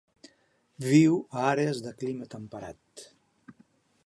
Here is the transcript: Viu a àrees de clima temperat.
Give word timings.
Viu 0.85 1.19
a 1.41 1.45
àrees 1.51 1.83
de 1.89 1.93
clima 2.01 2.31
temperat. 2.35 3.07